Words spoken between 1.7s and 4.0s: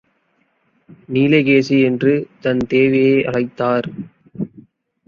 என்று தன் தேவியை அழைத்தார்.